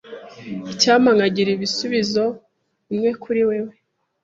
[0.71, 2.23] Icyampa nkagira ibisubizo
[2.87, 3.73] bimwe kuri wewe.